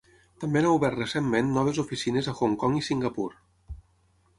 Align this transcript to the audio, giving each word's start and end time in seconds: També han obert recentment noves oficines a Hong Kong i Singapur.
També 0.43 0.61
han 0.61 0.67
obert 0.69 0.97
recentment 1.01 1.53
noves 1.59 1.83
oficines 1.85 2.33
a 2.33 2.37
Hong 2.41 2.59
Kong 2.65 2.83
i 2.83 2.87
Singapur. 2.93 3.33